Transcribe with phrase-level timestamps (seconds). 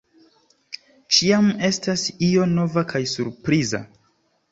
[1.17, 3.83] Ĉiam estas io nova kaj surpriza.